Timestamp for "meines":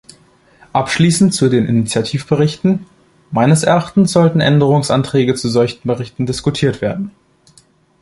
3.29-3.61